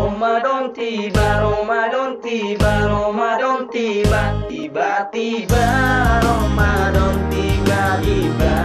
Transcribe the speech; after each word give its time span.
Ramadan 0.00 0.72
tiba, 0.72 1.44
Ramadan 1.44 2.16
tiba, 2.24 2.88
Ramadan 2.88 3.68
tiba, 3.68 4.32
tiba-tiba 4.48 5.66
Ramadan 6.24 7.28
tiba, 7.28 8.00
tiba 8.00 8.56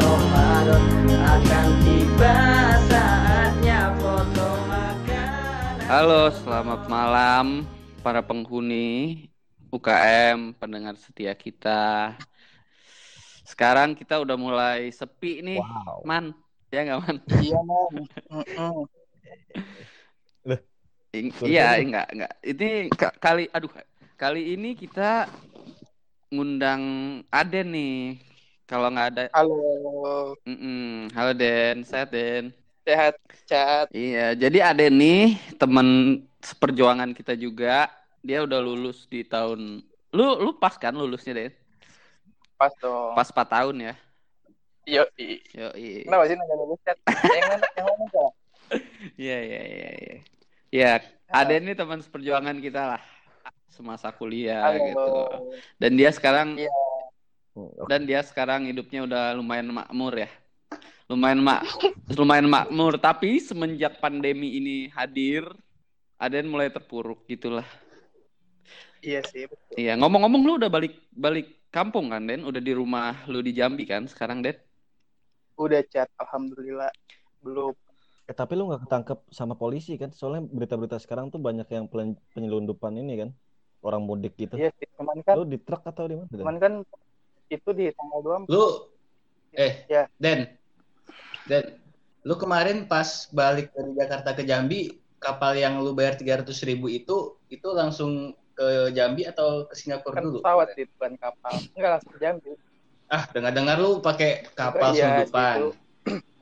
Ramadan 0.00 0.84
akan 1.12 1.66
tiba 1.84 2.36
saatnya 2.88 3.92
foto 4.00 4.48
makanan. 4.64 5.84
Halo, 5.92 6.32
selamat 6.32 6.80
malam 6.88 7.68
para 8.00 8.24
penghuni 8.24 9.28
UKM, 9.68 10.56
pendengar 10.56 10.96
setia 10.96 11.36
kita. 11.36 12.16
Sekarang 13.44 13.92
kita 13.92 14.16
udah 14.24 14.40
mulai 14.40 14.88
sepi 14.88 15.44
nih, 15.44 15.60
Wow. 15.60 16.00
Man. 16.08 16.32
Ya 16.72 16.80
nggak, 16.80 17.00
Man? 17.04 17.16
Iya, 17.44 17.60
Man. 17.60 17.92
I- 21.16 21.32
Sorry, 21.32 21.56
iya, 21.56 21.80
enggak, 21.80 22.06
enggak. 22.12 22.32
Ini 22.44 22.68
ka- 22.92 23.16
kali 23.16 23.48
aduh, 23.48 23.72
kali 24.20 24.52
ini 24.52 24.76
kita 24.76 25.24
ngundang 26.28 26.82
Aden 27.32 27.68
nih. 27.72 27.96
Kalau 28.68 28.92
nggak 28.92 29.08
ada, 29.16 29.22
Halo, 29.32 30.36
Mm-mm. 30.44 31.08
Halo 31.16 31.32
Den, 31.32 31.88
sehat 31.88 32.12
Den. 32.12 32.52
sehat, 32.84 33.16
chat. 33.48 33.88
Iya, 33.88 34.36
jadi 34.36 34.68
Aden 34.68 35.00
nih 35.00 35.40
teman 35.56 36.20
seperjuangan 36.44 37.16
kita 37.16 37.32
juga. 37.32 37.88
Dia 38.20 38.44
udah 38.44 38.60
lulus 38.60 39.08
di 39.08 39.24
tahun 39.24 39.80
lu 40.12 40.26
lu 40.44 40.52
pas 40.60 40.76
kan 40.76 40.92
lulusnya 40.92 41.32
Den? 41.32 41.52
Pas 42.60 42.72
dong. 42.76 43.16
Pas 43.16 43.28
4 43.32 43.48
tahun 43.48 43.76
ya. 43.80 43.94
Yo, 44.84 45.04
i- 45.16 45.40
Yo, 45.56 45.72
iya. 45.72 46.04
kenapa 46.04 46.28
sih 46.28 46.36
nanya 46.36 46.54
dulu 46.60 46.76
chat? 46.84 46.96
Yang 47.08 47.44
mana, 47.48 47.66
yang 47.72 47.86
mana 47.88 48.04
kok? 48.12 48.30
Iya, 49.16 49.36
iya, 49.48 49.60
iya, 49.64 49.90
iya. 49.96 50.16
Ya, 50.68 51.00
Aden 51.32 51.64
ini 51.64 51.74
teman 51.76 52.00
seperjuangan 52.04 52.56
kita 52.60 52.96
lah 52.96 53.02
semasa 53.72 54.12
kuliah 54.12 54.68
Halo. 54.68 54.84
gitu. 54.84 55.12
Dan 55.80 55.96
dia 55.96 56.10
sekarang 56.12 56.60
Iya. 56.60 56.72
dan 57.90 58.06
dia 58.06 58.20
sekarang 58.22 58.68
hidupnya 58.68 59.06
udah 59.08 59.24
lumayan 59.34 59.72
makmur 59.72 60.14
ya. 60.14 60.30
Lumayan 61.08 61.40
mak 61.40 61.64
lumayan 62.12 62.48
makmur, 62.52 63.00
tapi 63.00 63.40
semenjak 63.40 63.96
pandemi 63.96 64.60
ini 64.60 64.92
hadir, 64.92 65.48
Aden 66.20 66.52
mulai 66.52 66.68
terpuruk 66.68 67.24
gitulah. 67.24 67.64
Iya 69.00 69.24
sih, 69.24 69.48
betul. 69.48 69.74
Iya, 69.78 69.96
ngomong-ngomong 69.96 70.42
lu 70.44 70.52
udah 70.60 70.68
balik 70.68 70.98
balik 71.14 71.48
kampung 71.72 72.12
kan, 72.12 72.28
Den? 72.28 72.44
Udah 72.44 72.60
di 72.60 72.76
rumah 72.76 73.14
lu 73.24 73.40
di 73.40 73.56
Jambi 73.56 73.88
kan 73.88 74.04
sekarang, 74.04 74.44
Den? 74.44 74.58
Udah 75.56 75.80
chat, 75.88 76.10
alhamdulillah. 76.20 76.90
Belum. 77.40 77.72
Eh, 78.28 78.36
tapi 78.36 78.60
lu 78.60 78.68
nggak 78.68 78.84
ketangkep 78.84 79.18
sama 79.32 79.56
polisi 79.56 79.96
kan? 79.96 80.12
Soalnya 80.12 80.44
berita-berita 80.44 81.00
sekarang 81.00 81.32
tuh 81.32 81.40
banyak 81.40 81.64
yang 81.72 81.88
penyelundupan 82.36 82.92
ini 83.00 83.24
kan, 83.24 83.30
orang 83.80 84.04
mudik 84.04 84.36
gitu. 84.36 84.60
Iya 84.60 84.68
sih, 84.76 84.84
cuman 85.00 85.16
kan, 85.24 85.34
Lu 85.40 85.48
di 85.48 85.56
truk 85.56 85.80
atau 85.88 86.04
di 86.04 86.14
mana? 86.20 86.28
cuman 86.28 86.56
kan 86.60 86.72
itu 87.48 87.70
di 87.72 87.88
tanggal 87.96 88.20
2 88.20 88.36
Lu 88.52 88.64
eh 89.56 89.88
Ya. 89.88 90.04
Den. 90.20 90.44
Den, 91.48 91.80
lu 92.28 92.36
kemarin 92.36 92.84
pas 92.84 93.32
balik 93.32 93.72
dari 93.72 93.96
Jakarta 93.96 94.36
ke 94.36 94.44
Jambi, 94.44 95.00
kapal 95.16 95.56
yang 95.56 95.80
lu 95.80 95.96
bayar 95.96 96.20
300 96.20 96.60
ribu 96.68 96.92
itu 96.92 97.40
itu 97.48 97.68
langsung 97.72 98.36
ke 98.52 98.92
Jambi 98.92 99.24
atau 99.24 99.64
ke 99.64 99.72
Singapura 99.72 100.20
kan 100.20 100.28
dulu? 100.28 100.44
pesawat 100.44 100.68
sih, 100.76 100.84
bukan 100.84 101.16
kapal. 101.16 101.56
Enggak 101.72 101.90
langsung 101.96 102.12
ke 102.12 102.20
Jambi. 102.20 102.50
Ah, 103.08 103.24
dengar-dengar 103.32 103.80
lu 103.80 104.04
pakai 104.04 104.44
kapal 104.52 104.92
Iya, 104.92 105.24
selundupan. 105.24 105.56
gitu. 105.56 105.87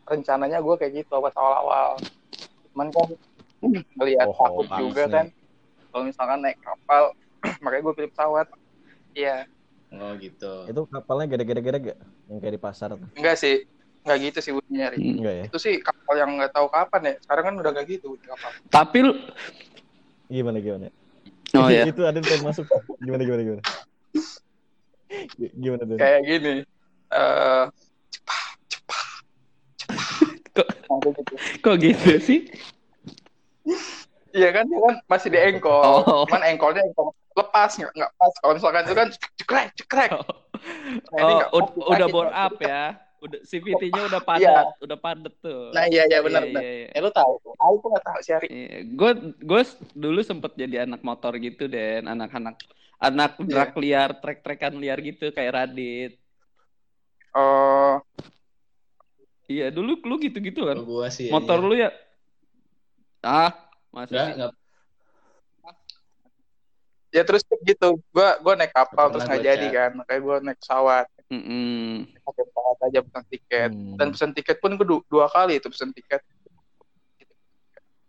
Rencananya 0.06 0.58
gue 0.62 0.74
kayak 0.78 0.92
gitu 1.02 1.14
pas 1.18 1.34
awal-awal. 1.34 1.98
Cuman 2.72 2.88
kan 2.94 3.08
melihat 3.98 4.26
Oh, 4.30 4.62
takut 4.62 4.66
juga 4.78 5.02
nih. 5.06 5.12
kan. 5.12 5.26
Kalau 5.90 6.02
misalkan 6.06 6.38
naik 6.44 6.58
kapal, 6.62 7.02
makanya 7.62 7.82
gue 7.82 7.94
pilih 7.98 8.10
pesawat. 8.14 8.46
Iya. 9.12 9.36
Oh 9.96 10.12
gitu. 10.18 10.52
Itu 10.70 10.80
kapalnya 10.86 11.26
gede-gede 11.30 11.60
gak? 11.62 11.98
Yang 12.30 12.38
kayak 12.38 12.54
di 12.54 12.62
pasar 12.62 12.88
tuh. 12.94 13.08
Enggak 13.18 13.36
sih. 13.38 13.66
Enggak 14.06 14.18
gitu 14.30 14.38
sih 14.38 14.52
bunyinya, 14.54 14.86
Ri. 14.94 14.98
Hmm. 15.02 15.16
Enggak 15.18 15.34
ya? 15.34 15.44
Itu 15.50 15.58
sih 15.58 15.74
kapal 15.82 16.14
yang 16.14 16.30
nggak 16.38 16.52
tahu 16.54 16.66
kapan 16.70 17.00
ya. 17.02 17.14
Sekarang 17.26 17.44
kan 17.50 17.54
udah 17.58 17.70
nggak 17.74 17.86
gitu 17.90 18.14
kapal. 18.22 18.50
Tapi 18.70 18.98
lu 19.02 19.12
Gimana 20.26 20.58
gimana? 20.58 20.90
Oh 21.54 21.70
ya. 21.70 21.86
itu 21.90 22.02
ada 22.06 22.18
yang 22.18 22.44
masuk. 22.46 22.66
Gimana 23.02 23.22
gimana 23.26 23.42
gimana? 23.42 23.62
Gimana 25.62 25.82
tuh? 25.86 25.96
Kayak 25.98 26.20
gini. 26.26 26.54
Eh 27.14 27.64
Kok 31.06 31.14
nah, 31.14 31.22
kayak 31.22 31.38
gitu. 31.38 31.60
kok 31.62 31.76
gitu 31.78 32.10
sih? 32.18 32.40
Iya 34.30 34.48
kan, 34.52 34.64
dia 34.68 34.78
kan 34.78 34.94
masih 35.06 35.28
di 35.32 35.38
engkol. 35.40 35.80
Oh. 35.80 36.24
Cuman 36.28 36.42
engkolnya 36.44 36.82
engkol 36.84 37.08
lepas 37.32 37.70
nggak 37.72 37.92
nggak 37.92 38.10
pas. 38.14 38.32
Kalau 38.36 38.52
misalkan 38.52 38.82
itu 38.84 38.94
kan 38.94 39.08
cekrek 39.36 39.68
cekrek. 39.76 40.10
Nah, 40.12 41.20
ini 41.20 41.34
Oh, 41.52 41.58
ud- 41.60 41.72
pas, 41.72 41.88
udah 41.92 42.06
bore 42.08 42.30
up 42.30 42.56
ya. 42.58 42.82
Udah 43.16 43.40
CVT-nya 43.42 44.02
udah 44.06 44.20
Iya. 44.20 44.28
padat, 44.28 44.66
udah 44.78 44.98
padat 44.98 45.34
tuh. 45.40 45.72
Nah 45.72 45.88
iya 45.88 46.04
iya 46.04 46.20
benar 46.20 46.44
Iya, 46.44 46.52
iya, 46.52 46.72
iya. 46.84 46.88
Ya 46.92 47.00
lu 47.00 47.10
tahu. 47.10 47.32
Aku 47.56 47.74
tuh 47.80 47.88
nggak 47.90 48.04
tahu 48.04 48.18
sih 48.20 48.32
Ari. 48.32 48.48
Gue 48.92 49.10
gue 49.40 49.62
dulu 49.94 50.20
sempet 50.20 50.52
jadi 50.54 50.84
anak 50.84 51.00
motor 51.00 51.32
gitu 51.36 51.64
Den, 51.64 52.04
anak-anak 52.04 52.60
anak 52.98 53.30
Iya. 53.36 53.44
drag 53.48 53.72
liar, 53.76 54.10
trek-trekan 54.16 54.76
liar 54.76 55.00
gitu 55.00 55.32
kayak 55.32 55.52
Radit. 55.54 56.12
Oh 57.32 58.00
Iya, 59.46 59.70
dulu 59.70 60.02
lu 60.02 60.14
gitu-gitu 60.18 60.66
kan. 60.66 60.76
Gua 60.82 61.06
sih 61.06 61.30
Motor 61.30 61.58
iya. 61.62 61.66
lu 61.66 61.74
ya? 61.74 61.90
Ah, 63.22 63.50
masa 63.94 64.34
Enggak, 64.34 64.52
ya 67.14 67.22
terus 67.24 67.42
gitu. 67.64 67.96
Gua 68.12 68.36
gua 68.42 68.54
naik 68.58 68.74
kapal 68.74 69.08
Pernah 69.08 69.12
terus 69.14 69.24
nggak 69.24 69.40
gua 69.40 69.48
jadi 69.48 69.66
kan. 69.72 69.90
Makanya 70.02 70.20
gua 70.20 70.36
naik 70.42 70.58
pesawat. 70.60 71.06
Mm-mm. 71.26 72.06
Pakai 72.22 72.42
pesawat 72.46 72.78
aja 72.86 72.98
pesan 73.02 73.24
tiket. 73.30 73.70
Hmm. 73.72 73.96
Dan 73.98 74.06
pesan 74.14 74.30
tiket 74.34 74.56
pun 74.62 74.70
gue 74.78 74.86
du- 74.86 75.06
dua 75.10 75.26
kali 75.26 75.58
itu 75.58 75.66
pesan 75.66 75.90
tiket. 75.90 76.22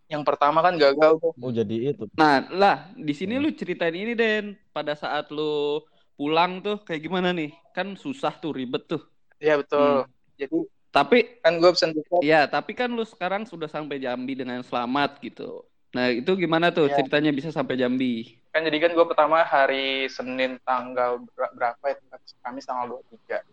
Yang 0.07 0.23
pertama 0.23 0.63
kan 0.63 0.77
gagal 0.77 1.19
tuh. 1.19 1.33
Oh 1.35 1.51
jadi 1.51 1.91
itu. 1.91 2.05
Nah, 2.15 2.45
lah 2.53 2.77
di 2.95 3.13
sini 3.17 3.35
Hmm. 3.35 3.43
lu 3.43 3.49
ceritain 3.57 3.93
ini 3.93 4.13
Den, 4.13 4.55
pada 4.71 4.95
saat 4.95 5.33
lu 5.33 5.81
pulang 6.15 6.61
tuh 6.63 6.79
kayak 6.85 7.01
gimana 7.03 7.33
nih? 7.33 7.51
Kan 7.73 7.97
susah 7.97 8.37
tuh, 8.37 8.53
ribet 8.55 8.87
tuh. 8.87 9.01
Iya 9.41 9.59
betul. 9.59 10.05
Hmm. 10.05 10.13
Jadi 10.37 10.57
Tapi 10.89 11.39
kan 11.39 11.53
gue 11.57 11.71
pesan 11.71 11.91
tiket. 11.91 12.19
ya, 12.21 12.47
tapi 12.47 12.71
kan 12.71 12.89
lu 12.89 13.03
sekarang 13.03 13.43
sudah 13.43 13.67
sampai 13.67 13.99
Jambi 13.99 14.33
dengan 14.33 14.61
selamat 14.61 15.19
gitu. 15.19 15.61
Nah, 15.91 16.09
itu 16.09 16.31
gimana 16.33 16.69
tuh 16.69 16.87
Iya. 16.87 16.99
ceritanya 16.99 17.31
bisa 17.31 17.49
sampai 17.49 17.75
Jambi? 17.75 18.39
Kan 18.49 18.63
jadi 18.63 18.77
kan 18.79 18.91
gue 18.91 19.05
pertama 19.05 19.41
hari 19.41 20.07
Senin 20.07 20.57
tanggal 20.61 21.21
ber- 21.31 21.53
berapa 21.53 21.83
ya? 21.85 21.95
Kamis 22.41 22.65
tanggal 22.65 22.97
23. 22.97 23.43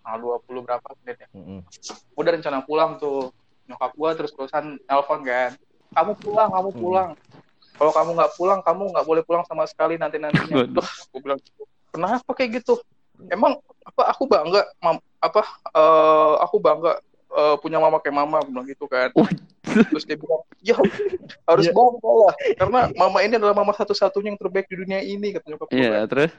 Tanggal 0.00 0.18
20 0.20 0.60
berapa 0.62 0.86
Senin 0.96 1.16
ya? 1.18 1.28
Mm-mm. 1.32 1.60
Udah 2.14 2.30
rencana 2.32 2.60
pulang 2.60 2.96
tuh. 2.96 3.32
Nyokap 3.64 3.92
gue 3.92 4.10
terus 4.14 4.32
terusan 4.32 4.76
nelpon 4.78 5.24
kan. 5.24 5.56
Kamu 5.90 6.12
pulang, 6.16 6.48
kamu 6.52 6.70
Hmm. 6.70 6.80
pulang. 6.80 7.10
Kalau 7.74 7.90
kamu 7.90 8.10
nggak 8.14 8.32
pulang, 8.34 8.60
kamu 8.62 8.82
nggak 8.92 9.06
boleh 9.06 9.22
pulang 9.24 9.44
sama 9.44 9.64
sekali 9.64 9.96
nanti 9.96 10.16
nantinya. 10.16 10.62
Waduh. 10.62 10.78
Duh, 10.78 10.88
gue 11.10 11.20
bilang 11.20 11.40
gitu. 11.40 11.62
Kenapa 11.90 12.30
kayak 12.30 12.62
gitu? 12.62 12.78
Emang 13.28 13.56
apa 13.84 14.02
aku 14.10 14.24
bangga 14.26 14.64
mam, 14.78 14.96
apa 15.18 15.42
eh, 15.70 16.34
aku 16.42 16.56
bangga 16.58 16.98
eh, 17.30 17.56
punya 17.58 17.78
mama 17.78 17.98
kayak 17.98 18.16
mama 18.16 18.42
gue 18.42 18.50
bilang 18.50 18.66
gitu 18.66 18.86
kan. 18.86 19.10
Terus 19.64 20.04
dia 20.04 20.14
bilang, 20.14 20.42
ya 20.60 20.76
harus 21.46 21.66
Iya. 21.66 21.74
bangga 21.74 22.10
lah 22.14 22.32
karena 22.56 22.80
mama 22.94 23.18
ini 23.22 23.34
adalah 23.34 23.54
mama 23.54 23.72
satu-satunya 23.72 24.34
yang 24.34 24.38
terbaik 24.38 24.66
di 24.66 24.76
dunia 24.76 25.00
ini 25.00 25.34
kata 25.34 25.46
nyokap 25.50 25.68
gue. 25.68 25.78
Iya, 25.78 26.06
terus? 26.06 26.30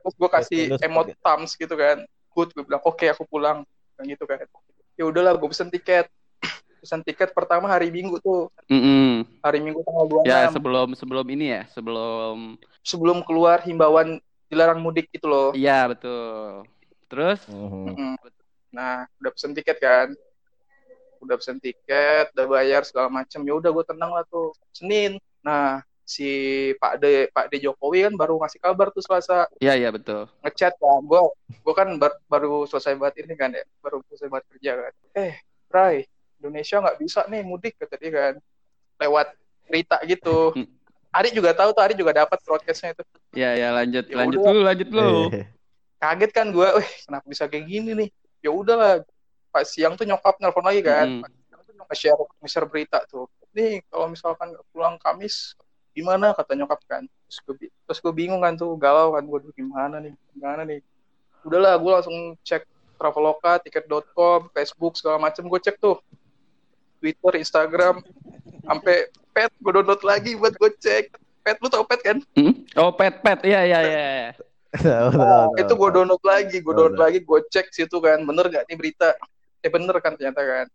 Terus 0.00 0.14
gue 0.16 0.28
kasih 0.32 0.60
Terus- 0.74 0.82
emot 0.82 1.06
thumbs 1.20 1.52
gitu 1.54 1.74
kan. 1.76 2.02
Good, 2.30 2.54
gue 2.54 2.64
bilang 2.64 2.82
oke 2.82 3.04
aku 3.04 3.26
pulang 3.26 3.66
kan 3.94 4.04
gitu 4.06 4.24
kan. 4.24 4.40
Ya 4.96 5.04
udahlah 5.06 5.34
gue 5.36 5.48
pesen 5.50 5.68
tiket. 5.68 6.08
Pesen 6.80 7.04
tiket 7.04 7.36
pertama 7.36 7.68
hari 7.68 7.92
Minggu 7.92 8.16
tuh. 8.18 8.48
Mm-mm. 8.70 9.28
Hari 9.44 9.60
Minggu 9.60 9.84
tanggal 9.84 10.24
26 10.24 10.30
Ya, 10.30 10.48
sebelum 10.48 10.88
sebelum 10.96 11.26
ini 11.28 11.46
ya, 11.52 11.62
sebelum 11.68 12.56
sebelum 12.80 13.20
keluar 13.20 13.60
himbauan 13.60 14.16
dilarang 14.50 14.82
mudik 14.82 15.06
gitu 15.14 15.30
loh. 15.30 15.54
Iya, 15.54 15.86
betul. 15.86 16.66
Terus? 17.06 17.38
Mhm. 17.46 17.94
Mm. 17.94 18.16
Nah, 18.74 19.06
udah 19.22 19.30
pesen 19.30 19.54
tiket 19.54 19.78
kan. 19.78 20.10
Udah 21.22 21.38
pesen 21.38 21.62
tiket, 21.62 22.34
udah 22.34 22.46
bayar 22.50 22.82
segala 22.82 23.06
macam. 23.06 23.40
Ya 23.46 23.54
udah 23.54 23.70
gue 23.70 23.84
tenang 23.86 24.10
lah 24.10 24.26
tuh. 24.26 24.50
Senin. 24.74 25.22
Nah, 25.40 25.86
si 26.02 26.26
Pak 26.82 26.98
De 26.98 27.30
Pak 27.30 27.46
De 27.54 27.62
Jokowi 27.62 28.10
kan 28.10 28.14
baru 28.18 28.42
ngasih 28.42 28.58
kabar 28.58 28.90
tuh 28.90 28.98
Selasa 28.98 29.46
Iya, 29.62 29.78
iya 29.78 29.90
betul. 29.94 30.26
ngechat 30.42 30.74
kan. 30.74 31.00
Gue 31.06 31.22
gue 31.46 31.74
kan 31.76 31.88
bar- 32.02 32.18
baru 32.26 32.66
selesai 32.66 32.98
buat 32.98 33.14
ini 33.14 33.38
kan 33.38 33.54
ya, 33.54 33.62
baru 33.78 34.02
selesai 34.10 34.26
buat 34.26 34.42
kerja 34.50 34.74
kan. 34.74 34.92
Eh, 35.14 35.34
Rai, 35.70 36.02
Indonesia 36.42 36.82
nggak 36.82 36.98
bisa 36.98 37.20
nih 37.30 37.46
mudik 37.46 37.78
kata 37.78 37.94
dia 37.94 38.10
kan. 38.10 38.34
Lewat 38.98 39.30
berita 39.70 40.02
gitu. 40.02 40.50
Hmm. 41.10 41.18
Ari 41.18 41.34
juga 41.34 41.50
tahu 41.52 41.74
tuh, 41.74 41.82
Ari 41.82 41.94
juga 41.98 42.12
dapat 42.14 42.38
broadcastnya 42.40 42.94
itu. 42.94 43.02
Ya, 43.34 43.50
ya 43.58 43.74
lanjut, 43.74 44.06
Ya 44.06 44.16
lanjut 44.16 44.38
udah. 44.38 44.46
dulu, 44.46 44.60
lanjut 44.62 44.88
dulu. 44.88 45.18
Eh, 45.34 45.46
Kaget 45.98 46.30
kan 46.32 46.46
gue, 46.48 46.68
wih 46.80 46.90
kenapa 47.04 47.26
bisa 47.26 47.44
kayak 47.44 47.66
gini 47.66 47.90
nih? 47.92 48.08
Ya 48.40 48.50
udahlah, 48.54 49.02
pas 49.50 49.66
siang 49.66 49.98
tuh 49.98 50.06
nyokap 50.06 50.38
nelpon 50.38 50.64
lagi 50.64 50.80
kan, 50.80 51.20
Mm. 51.20 51.22
Pas 51.26 51.34
siang 51.44 51.60
tuh 51.66 51.74
nge-share 51.76 52.22
nge-share 52.40 52.68
berita 52.70 52.98
tuh. 53.04 53.26
nih 53.50 53.82
kalau 53.90 54.06
misalkan 54.06 54.54
pulang 54.70 54.94
Kamis 55.02 55.58
gimana 55.90 56.30
kata 56.30 56.54
nyokap 56.54 56.78
kan 56.86 57.02
terus 57.02 57.38
gue, 57.42 57.66
terus 57.66 57.98
gue 57.98 58.14
bingung 58.14 58.38
kan 58.38 58.54
tuh 58.54 58.78
galau 58.78 59.18
kan 59.18 59.26
gue 59.26 59.50
gimana 59.58 59.98
nih 59.98 60.14
gimana 60.30 60.62
nih 60.62 60.78
udahlah 61.42 61.74
gue 61.74 61.90
langsung 61.90 62.38
cek 62.46 62.62
Traveloka, 62.94 63.58
tiket.com, 63.58 64.54
Facebook 64.54 64.94
segala 64.94 65.18
macem 65.18 65.42
gue 65.42 65.58
cek 65.58 65.82
tuh 65.82 65.98
Twitter, 67.02 67.42
Instagram, 67.42 68.06
sampai 68.62 69.10
pet 69.40 69.52
gue 69.56 69.72
download 69.72 70.02
lagi 70.04 70.36
buat 70.36 70.52
gue 70.52 70.70
cek. 70.76 71.16
Pet 71.40 71.56
lu 71.64 71.72
tau 71.72 71.88
pet 71.88 72.00
kan? 72.04 72.20
Hmm? 72.36 72.52
Oh, 72.76 72.92
pet 72.92 73.24
pet. 73.24 73.40
Iya, 73.40 73.64
iya, 73.64 73.78
iya. 73.80 74.00
iya. 74.12 74.28
Tahu, 74.76 75.56
itu 75.56 75.72
gue 75.72 75.90
download 75.90 76.20
lagi, 76.20 76.56
gue 76.60 76.74
download 76.76 77.00
lagi, 77.00 77.18
gue 77.24 77.40
cek 77.48 77.72
situ 77.72 77.96
kan, 77.98 78.20
bener 78.20 78.52
gak 78.52 78.68
nih 78.68 78.76
berita? 78.76 79.16
Eh 79.64 79.72
bener 79.72 79.96
kan 80.04 80.12
ternyata 80.14 80.44
kan. 80.44 80.66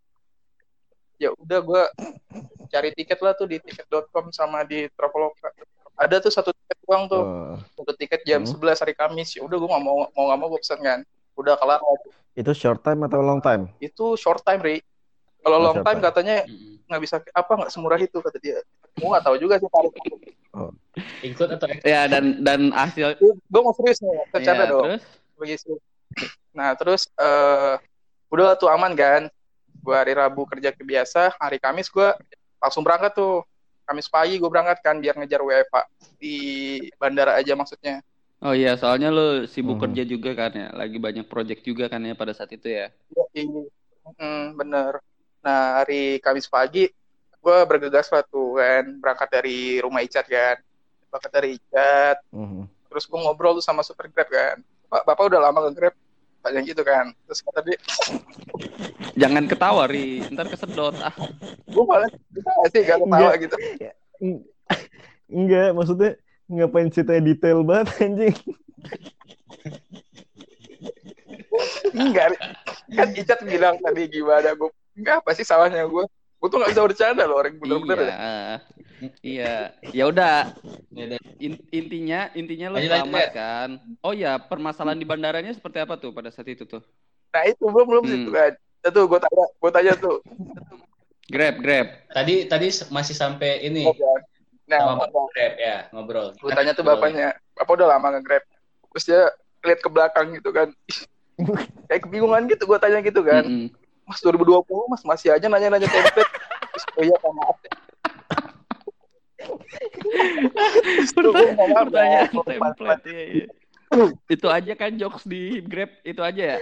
Ya 1.15 1.29
udah 1.31 1.59
gue 1.61 1.83
cari 2.67 2.89
tiket 2.91 3.21
lah 3.21 3.37
tuh 3.37 3.45
di 3.47 3.61
tiket.com 3.61 4.33
sama 4.33 4.65
di 4.65 4.89
Traveloka. 4.97 5.53
Ada 5.95 6.19
tuh 6.19 6.33
satu 6.33 6.51
tiket 6.51 6.77
doang 6.83 7.07
tuh, 7.07 7.23
Oh, 7.23 7.55
satu 7.77 7.93
tiket 7.95 8.25
jam 8.27 8.43
Hmm. 8.43 8.51
11 8.51 8.83
hari 8.83 8.93
Kamis. 8.97 9.37
Ya 9.37 9.45
udah 9.45 9.55
gue 9.55 9.69
mau 9.69 9.79
mau 9.79 9.95
mau 10.11 10.23
gak 10.27 10.39
mau 10.41 10.47
gue 10.51 10.59
pesen 10.59 10.81
kan. 10.81 10.99
Udah 11.37 11.55
kelar 11.55 11.79
itu 12.35 12.51
short 12.51 12.83
time 12.83 13.07
atau 13.07 13.23
long 13.23 13.39
time? 13.39 13.71
itu 13.79 14.19
short 14.19 14.43
time 14.43 14.59
Ri. 14.59 14.83
Kalau 15.45 15.61
Oh, 15.61 15.65
long 15.69 15.85
time 15.85 16.01
katanya 16.01 16.37
nggak 16.89 17.01
bisa 17.05 17.21
apa 17.21 17.51
nggak 17.53 17.69
semurah 17.69 18.01
itu 18.01 18.17
kata 18.17 18.41
dia. 18.41 18.57
Gue 18.97 19.07
nggak 19.13 19.25
tahu 19.29 19.37
juga 19.37 19.61
sih 19.61 19.69
tarif. 19.69 19.93
Include 21.21 21.51
atau 21.53 21.69
Ya, 21.85 22.09
dan 22.09 22.41
dan 22.41 22.73
hasil 22.73 23.13
Gue 23.21 23.61
mau 23.61 23.69
serius 23.77 24.01
nih, 24.01 24.25
bercanda 24.33 24.65
ya, 24.65 24.71
dong. 24.73 24.81
terus 24.89 25.03
begitu. 25.37 25.71
Nah 26.49 26.73
terus 26.73 27.05
eh 27.21 27.77
udah 28.33 28.57
tuh 28.57 28.73
aman 28.73 28.97
kan. 28.97 29.29
Gue 29.85 29.93
hari 29.93 30.17
Rabu 30.17 30.49
kerja 30.49 30.73
ke 30.73 30.81
biasa, 30.81 31.37
hari 31.37 31.61
Kamis 31.61 31.93
gue 31.93 32.09
langsung 32.57 32.81
berangkat 32.81 33.13
tuh. 33.13 33.45
Kamis 33.85 34.09
pagi 34.09 34.41
gue 34.41 34.49
berangkat 34.49 34.81
kan 34.81 34.97
biar 34.97 35.13
ngejar 35.13 35.45
WFA 35.45 35.85
di 36.17 36.35
bandara 36.97 37.37
aja 37.37 37.53
maksudnya. 37.53 38.01
Oh 38.41 38.49
iya, 38.57 38.73
soalnya 38.81 39.13
lu 39.13 39.45
sibuk 39.45 39.77
Mhm. 39.77 39.83
kerja 39.85 40.03
juga 40.09 40.31
kan 40.33 40.51
ya, 40.57 40.67
lagi 40.73 40.97
banyak 40.97 41.29
project 41.29 41.61
juga 41.61 41.85
kan 41.85 42.01
ya 42.01 42.17
pada 42.17 42.33
saat 42.33 42.49
itu 42.49 42.65
ya. 42.65 42.89
Iya, 43.37 43.45
Hmm, 44.17 44.53
bener. 44.57 45.01
Nah 45.45 45.77
hari 45.77 46.17
Kamis 46.19 46.49
pagi 46.49 46.89
gue 47.37 47.57
bergegas 47.69 48.09
lah 48.09 48.25
tuh 48.25 48.57
kan 48.57 48.97
berangkat 48.97 49.29
dari 49.31 49.77
rumah 49.77 50.01
Icat 50.01 50.25
kan. 50.25 50.57
Berangkat 51.07 51.31
dari 51.31 51.49
Icat, 51.55 52.17
Mhm. 52.33 52.65
terus 52.89 53.05
gue 53.05 53.15
ngobrol 53.15 53.53
tuh 53.53 53.61
sama 53.61 53.85
super 53.85 54.09
grab 54.09 54.25
kan. 54.25 54.57
Pak, 54.85 55.05
bapak 55.05 55.29
udah 55.29 55.39
lama 55.39 55.69
nge-grab? 55.69 55.93
Tanya 56.41 56.61
gitu 56.61 56.81
kan. 56.81 57.13
Terus 57.25 57.39
kata 57.41 57.61
dia, 57.61 57.77
Jangan 59.15 59.45
ketawa, 59.45 59.85
Ri. 59.85 60.25
Ntar 60.27 60.45
kesedot. 60.45 60.93
Ah, 60.99 61.13
gue 61.63 61.83
malah 61.83 62.09
bisa 62.27 62.49
nggak 62.51 62.69
sih 62.69 62.81
gak 62.81 62.97
ketawa 62.99 63.17
Enggak. 63.23 63.33
gitu. 63.39 63.55
Eng- 64.19 64.43
Enggak, 65.27 65.69
maksudnya 65.71 66.11
ngapain 66.47 66.89
ceritanya 66.89 67.21
detail 67.23 67.61
banget 67.61 67.87
anjing. 67.99 68.35
Enggak, 71.93 72.33
kan 72.91 73.09
Icat 73.11 73.39
bilang 73.41 73.77
tadi 73.79 74.01
gimana 74.07 74.51
gue. 74.51 74.69
Enggak, 74.95 75.15
apa 75.21 75.31
sih 75.35 75.43
salahnya 75.43 75.83
gue? 75.85 76.03
Gue 76.39 76.47
tuh 76.47 76.57
gak 76.59 76.71
bisa 76.71 76.83
bercanda 76.83 77.23
loh 77.27 77.37
orang 77.39 77.55
bener-bener. 77.59 77.97
ya. 77.99 78.15
iya. 78.15 78.19
Iya. 79.21 79.55
Ya 79.91 80.03
udah, 80.07 80.35
Ya, 80.95 81.19
in- 81.43 81.59
intinya 81.75 82.31
intinya 82.31 82.79
lanjut, 82.79 82.87
selamat 82.87 83.19
ya. 83.19 83.31
kan. 83.35 83.69
Oh 83.99 84.15
ya, 84.15 84.39
permasalahan 84.39 84.95
di 84.95 85.03
bandaranya 85.03 85.51
seperti 85.51 85.83
apa 85.83 85.99
tuh 85.99 86.15
pada 86.15 86.31
saat 86.31 86.47
itu 86.47 86.63
tuh? 86.63 86.79
Nah 87.35 87.43
itu 87.43 87.67
belum 87.67 87.87
belum 87.91 88.03
Hmm. 88.07 88.11
situ 88.15 88.29
kan. 88.31 88.51
Tuh 88.85 89.03
gue 89.03 89.19
tanya, 89.19 89.45
gue 89.51 89.71
tanya 89.75 89.93
tuh. 89.99 90.17
Grab, 91.27 91.55
Grab. 91.59 91.87
Tadi 92.07 92.47
tadi 92.47 92.67
masih 92.87 93.15
sampai 93.17 93.65
ini 93.67 93.83
Nah, 94.65 94.79
sama 94.81 95.03
Pak 95.03 95.11
Grab 95.35 95.53
ya 95.59 95.75
ngobrol. 95.91 96.31
gue 96.31 96.51
tanya 96.55 96.71
tuh 96.71 96.87
bapaknya, 96.87 97.35
bapak 97.53 97.73
udah 97.75 97.87
lama 97.91 98.07
nge-grab. 98.15 98.43
Terus 98.95 99.03
dia 99.03 99.21
lihat 99.67 99.79
ke 99.83 99.89
belakang 99.91 100.31
gitu 100.31 100.49
kan. 100.55 100.71
Kayak 101.91 102.01
kebingungan 102.07 102.47
gitu, 102.47 102.63
gue 102.63 102.79
tanya 102.79 103.03
gitu 103.03 103.19
kan. 103.19 103.43
Mm-mm. 103.43 103.67
Mas 104.05 104.21
2020 104.21 104.65
mas 104.87 105.03
masih 105.03 105.33
aja 105.33 105.45
nanya-nanya 105.45 105.85
template. 105.85 106.31
Oh 106.95 107.03
iya 107.03 107.17
maaf. 107.25 107.57
Pertanyaan 111.15 112.29
Pak. 112.31 112.45
template. 112.45 113.05
Iya. 113.09 113.45
Itu 114.27 114.47
aja 114.49 114.73
kan 114.75 114.91
jokes 114.95 115.25
di 115.25 115.61
Grab 115.61 115.89
itu 116.01 116.21
aja 116.21 116.43
ya. 116.43 116.59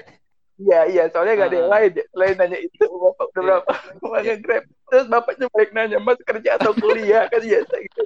Iya 0.53 0.79
iya, 0.85 1.03
soalnya 1.09 1.33
gak 1.35 1.49
ada 1.49 1.57
yang 1.57 1.67
Ah. 1.67 1.73
lain. 1.81 1.91
Selain 2.13 2.35
nanya 2.37 2.59
itu, 2.61 2.85
bapak 2.85 3.25
udah 3.25 3.41
Iya. 3.41 3.41
berapa 3.41 3.71
lama 3.99 4.17
nge-grab. 4.21 4.63
Terus 4.85 5.05
bapaknya 5.09 5.45
balik 5.49 5.71
nanya, 5.73 5.97
mas 5.97 6.19
kerja 6.21 6.49
atau 6.61 6.71
kuliah 6.77 7.25
kan 7.25 7.41
biasa 7.41 7.73
gitu. 7.81 8.03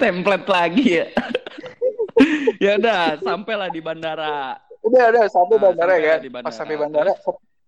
Template 0.00 0.48
lagi 0.48 0.84
ya. 1.04 1.06
ya 2.64 2.70
udah, 2.80 3.20
sampailah 3.20 3.68
di 3.68 3.80
bandara. 3.84 4.56
Udah 4.84 5.02
udah 5.10 5.24
sampai 5.26 5.56
Ah, 5.56 5.60
bandara 5.64 5.92
sampai 5.94 6.04
kan. 6.04 6.18
di 6.20 6.28
bandara. 6.28 6.46
Pas 6.46 6.54
sampai 6.54 6.76
bandara, 6.76 7.10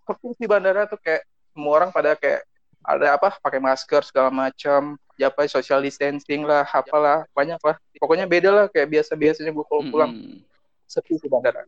sepi 0.07 0.29
di 0.37 0.47
bandara 0.47 0.81
tuh 0.85 0.99
kayak 1.01 1.23
semua 1.51 1.73
orang 1.75 1.91
pada 1.91 2.13
kayak 2.15 2.45
ada 2.85 3.17
apa 3.17 3.35
pakai 3.41 3.59
masker 3.59 4.03
segala 4.05 4.29
macam, 4.31 4.95
ya 5.17 5.27
apa 5.27 5.49
social 5.49 5.81
distancing 5.81 6.45
lah, 6.45 6.63
apalah 6.63 7.25
banyak 7.33 7.59
lah. 7.59 7.75
Pokoknya 7.97 8.29
beda 8.29 8.51
lah 8.53 8.65
kayak 8.69 8.87
biasa 8.87 9.17
biasanya 9.17 9.51
gue 9.51 9.65
kalau 9.65 9.83
pulang 9.89 10.13
Mm-mm. 10.13 10.39
sepi 10.87 11.17
di 11.17 11.27
bandara. 11.27 11.65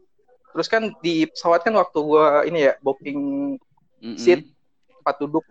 Terus 0.48 0.68
kan 0.68 0.92
di 1.00 1.26
pesawat 1.26 1.60
kan 1.60 1.74
waktu 1.74 1.98
gua 1.98 2.44
ini 2.44 2.68
ya 2.68 2.76
booking 2.78 3.20
Mm-mm. 3.98 4.14
Seat. 4.14 4.44
tempat 4.92 5.14
duduk. 5.18 5.44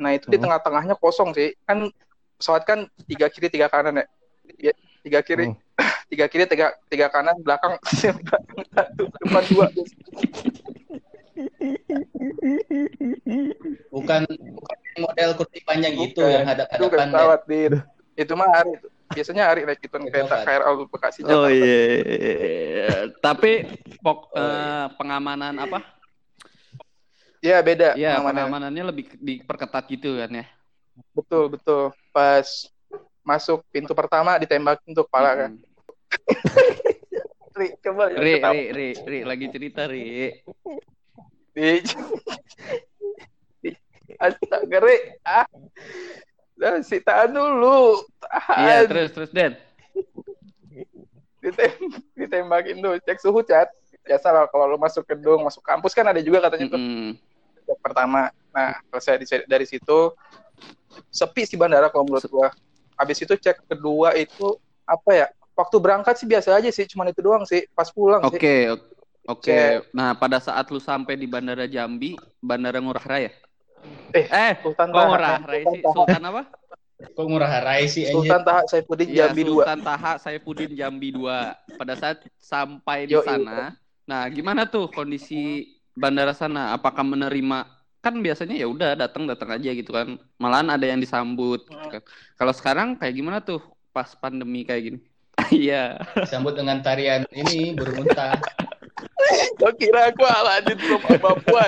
Nah 0.00 0.16
itu 0.16 0.26
di 0.26 0.40
Hmm. 0.40 0.48
tengah-tengahnya 0.48 0.96
kosong 0.96 1.36
sih. 1.36 1.52
Kan 1.62 1.92
pesawat 2.34 2.64
kan 2.64 2.78
tiga 3.04 3.28
kiri 3.28 3.46
tiga 3.46 3.68
kanan 3.68 4.00
ya. 4.00 4.06
Ya, 4.58 4.72
tiga 5.02 5.20
kiri, 5.20 5.52
Hmm. 5.52 5.58
Tiga 6.12 6.28
kiri 6.28 6.44
tiga 6.44 6.76
tiga 6.86 7.08
kanan 7.08 7.40
belakang 7.40 7.80
satu 7.88 8.20
depan 9.24 9.42
dua. 9.48 9.66
Bukan 13.88 14.20
bukan 14.28 14.78
model 14.98 15.30
kursi 15.36 15.58
panjang 15.64 15.96
gitu 15.96 16.20
Bukan. 16.20 16.28
yang 16.30 16.44
Itu 16.44 16.52
bukan 16.52 16.68
hadap-hadapan 16.68 16.92
deh. 16.92 17.08
pesawat 17.08 17.40
Dit. 17.48 17.72
Itu 18.14 18.32
mah 18.36 18.48
hari 18.52 18.70
itu. 18.76 18.88
Biasanya 19.12 19.44
hari 19.44 19.60
naik 19.64 19.80
itu 19.80 19.92
kereta. 19.92 20.36
KRL 20.42 20.74
Bekasi 20.88 21.20
Oh 21.22 21.28
Jakarta. 21.44 21.52
iya. 21.52 22.92
Tapi 23.20 23.52
pok, 24.00 24.18
Oh, 24.28 24.40
iya. 24.40 24.52
eh, 24.52 24.86
pengamanan 24.96 25.54
apa? 25.58 25.78
Iya 27.42 27.56
beda. 27.60 27.88
Ya, 27.92 28.16
pengamanan. 28.16 28.68
pengamanannya 28.68 28.84
lebih 28.88 29.04
diperketat 29.18 29.84
gitu 29.88 30.16
kan 30.16 30.30
ya. 30.32 30.46
Betul 31.12 31.52
betul. 31.52 31.92
Pas 32.08 32.68
masuk 33.20 33.60
pintu 33.68 33.92
pertama 33.92 34.36
ditembakin 34.36 34.92
tuh 34.92 35.04
kepala 35.04 35.30
kan. 35.36 35.52
Ri, 37.52 37.68
coba 37.84 38.08
ya, 38.08 38.18
Ri. 38.18 38.32
Ri, 38.40 38.62
Ri, 38.72 38.88
Ri, 39.04 39.18
lagi 39.28 39.46
cerita 39.52 39.84
Ri. 39.84 40.32
Di... 41.52 41.68
Di- 43.60 43.80
Astaga, 44.16 44.78
Ri. 44.80 44.96
Ah. 45.20 45.44
Nah, 46.56 46.80
si 46.80 47.02
tahan 47.02 47.34
dulu. 47.34 48.06
Tahan. 48.22 48.58
Iya, 48.64 48.78
terus 48.88 49.10
terus 49.12 49.30
Den. 49.34 49.52
Ditem 51.42 51.74
ditembakin 52.16 52.78
tuh. 52.78 52.94
Cek 53.02 53.18
suhu, 53.18 53.42
Cat. 53.42 53.68
Biasa 54.02 54.34
lah 54.34 54.46
kalau 54.50 54.66
lu 54.70 54.78
masuk 54.78 55.06
gedung, 55.06 55.46
masuk 55.46 55.62
kampus 55.62 55.94
kan 55.94 56.06
ada 56.06 56.18
juga 56.22 56.42
katanya 56.48 56.74
tuh. 56.74 56.80
Mm-mm. 56.80 57.18
Cek 57.66 57.78
pertama. 57.82 58.30
Nah, 58.54 58.78
selesai 58.90 59.44
dari 59.46 59.66
situ 59.66 60.14
sepi 61.10 61.44
sih 61.44 61.58
bandara 61.58 61.90
kalau 61.90 62.06
menurut 62.06 62.26
gua. 62.30 62.48
Habis 62.94 63.26
itu 63.26 63.34
cek 63.34 63.66
kedua 63.66 64.14
itu 64.14 64.54
apa 64.86 65.10
ya? 65.10 65.26
Waktu 65.52 65.76
berangkat 65.78 66.14
sih 66.16 66.26
biasa 66.28 66.56
aja 66.56 66.70
sih, 66.72 66.88
cuman 66.88 67.12
itu 67.12 67.20
doang 67.20 67.44
sih. 67.44 67.68
Pas 67.76 67.88
pulang 67.92 68.24
sih. 68.24 68.40
Oke, 68.40 68.56
ok- 68.72 68.88
oke. 69.28 69.46
Cek. 69.46 69.92
Nah, 69.92 70.16
pada 70.16 70.38
saat 70.40 70.64
lu 70.72 70.80
sampai 70.80 71.14
di 71.20 71.28
Bandara 71.28 71.68
Jambi, 71.68 72.16
Bandara 72.40 72.80
Ngurah 72.80 73.04
Rai 73.04 73.22
ya? 73.28 73.32
Eh, 74.12 74.26
Eh, 74.28 74.52
Sultan 74.60 74.88
kok 74.92 74.96
Taha. 74.96 75.08
Ngurah 75.08 75.38
Rai 75.44 75.62
sih? 75.68 75.80
Sultan 75.84 76.22
apa? 76.24 76.42
Kok 77.12 77.26
murah 77.28 77.52
rai 77.60 77.84
sih? 77.92 78.08
Sultan 78.08 78.40
Taha 78.40 78.64
Saifuddin 78.64 79.12
Iya, 79.12 79.28
Jambi 79.28 79.42
2. 79.44 79.52
Sultan 79.60 79.80
Taha 79.84 80.12
Saifuddin 80.16 80.70
Jambi 80.72 81.08
2. 81.12 81.52
Pada 81.76 81.92
saat 81.98 82.24
sampai 82.40 83.04
di 83.10 83.12
Yoi. 83.18 83.26
sana, 83.26 83.74
nah 84.08 84.22
gimana 84.32 84.64
tuh 84.64 84.88
kondisi 84.88 85.66
bandara 85.92 86.32
sana? 86.32 86.72
Apakah 86.72 87.04
menerima 87.04 87.68
kan 88.02 88.14
biasanya 88.18 88.56
ya 88.56 88.66
udah 88.66 88.96
datang 88.96 89.28
datang 89.28 89.50
aja 89.52 89.70
gitu 89.76 89.92
kan. 89.92 90.16
Malahan 90.40 90.72
ada 90.72 90.86
yang 90.88 91.02
disambut. 91.04 91.68
gitu 91.68 91.86
kan. 91.90 92.02
Kalau 92.38 92.52
sekarang 92.56 92.88
kayak 92.96 93.14
gimana 93.18 93.38
tuh 93.44 93.60
pas 93.92 94.08
pandemi 94.16 94.64
kayak 94.64 94.82
gini? 94.88 94.98
Iya. 95.52 96.00
Disambut 96.16 96.56
dengan 96.56 96.80
tarian 96.80 97.28
ini 97.36 97.76
burung 97.76 98.08
unta. 98.08 98.40
Gua 99.60 99.72
kira 99.76 100.08
aku 100.08 100.24
Aladin 100.24 100.78
from 100.80 101.02
Papua. 101.20 101.64